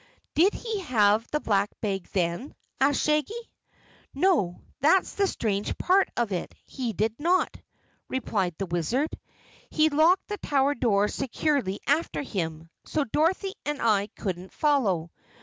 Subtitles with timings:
[0.33, 3.37] "Did he have the Black Bag then?" asked Shaggy.
[4.15, 7.55] "No, that's the strange part of it, he did not,"
[8.09, 9.09] replied the Wizard.
[9.69, 15.11] "He locked the tower door securely after him, so Dorothy and I couldn't follow.